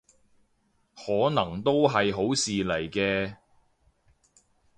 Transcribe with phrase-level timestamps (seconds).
[0.95, 3.37] 可能都係好事嚟嘅